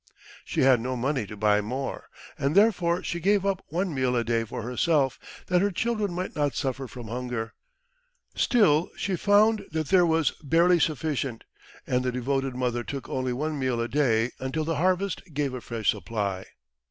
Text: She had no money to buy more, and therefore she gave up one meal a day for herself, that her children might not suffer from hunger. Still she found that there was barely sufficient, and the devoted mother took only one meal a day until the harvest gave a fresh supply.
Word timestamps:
She 0.43 0.61
had 0.61 0.81
no 0.81 0.97
money 0.97 1.27
to 1.27 1.37
buy 1.37 1.61
more, 1.61 2.09
and 2.35 2.55
therefore 2.55 3.03
she 3.03 3.19
gave 3.19 3.45
up 3.45 3.63
one 3.67 3.93
meal 3.93 4.15
a 4.15 4.23
day 4.23 4.43
for 4.45 4.63
herself, 4.63 5.19
that 5.45 5.61
her 5.61 5.69
children 5.69 6.11
might 6.11 6.35
not 6.35 6.55
suffer 6.55 6.87
from 6.87 7.07
hunger. 7.07 7.53
Still 8.33 8.89
she 8.97 9.15
found 9.15 9.63
that 9.71 9.89
there 9.89 10.07
was 10.07 10.31
barely 10.41 10.79
sufficient, 10.79 11.43
and 11.85 12.03
the 12.03 12.11
devoted 12.11 12.55
mother 12.55 12.83
took 12.83 13.09
only 13.09 13.31
one 13.31 13.59
meal 13.59 13.79
a 13.79 13.87
day 13.87 14.31
until 14.39 14.65
the 14.65 14.77
harvest 14.77 15.21
gave 15.35 15.53
a 15.53 15.61
fresh 15.61 15.89
supply. 15.91 16.47